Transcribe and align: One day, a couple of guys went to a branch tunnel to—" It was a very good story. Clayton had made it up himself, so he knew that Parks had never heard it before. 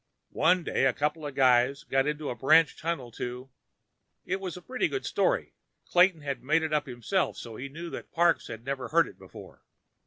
One 0.33 0.63
day, 0.63 0.85
a 0.85 0.93
couple 0.93 1.27
of 1.27 1.35
guys 1.35 1.85
went 1.87 2.17
to 2.17 2.31
a 2.31 2.35
branch 2.35 2.75
tunnel 2.75 3.11
to—" 3.11 3.51
It 4.25 4.39
was 4.39 4.57
a 4.57 4.61
very 4.61 4.87
good 4.87 5.05
story. 5.05 5.53
Clayton 5.85 6.21
had 6.21 6.41
made 6.43 6.63
it 6.63 6.73
up 6.73 6.87
himself, 6.87 7.37
so 7.37 7.55
he 7.55 7.69
knew 7.69 7.91
that 7.91 8.11
Parks 8.11 8.47
had 8.47 8.65
never 8.65 8.87
heard 8.87 9.07
it 9.07 9.19
before. 9.19 9.61